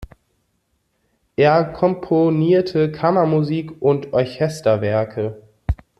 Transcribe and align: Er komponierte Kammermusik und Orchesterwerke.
Er 1.35 1.63
komponierte 1.63 2.91
Kammermusik 2.91 3.79
und 3.83 4.13
Orchesterwerke. 4.13 5.43